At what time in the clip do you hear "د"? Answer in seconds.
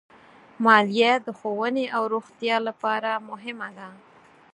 1.25-1.27